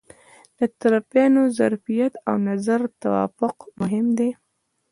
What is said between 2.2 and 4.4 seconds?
او د نظر توافق مهم دي.